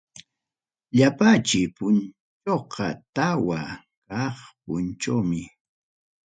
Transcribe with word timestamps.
Illapachay 0.95 1.63
punchawqa 1.75 2.85
tawa 3.15 3.59
kaq 4.09 4.37
punchawmi. 4.63 5.41